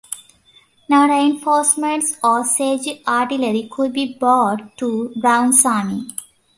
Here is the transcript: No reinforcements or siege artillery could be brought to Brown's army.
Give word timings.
No 0.89 1.07
reinforcements 1.07 2.17
or 2.23 2.43
siege 2.43 3.03
artillery 3.07 3.69
could 3.71 3.93
be 3.93 4.15
brought 4.19 4.75
to 4.79 5.13
Brown's 5.19 5.63
army. 5.63 6.07